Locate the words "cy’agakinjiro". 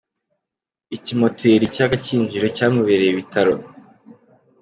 1.75-2.45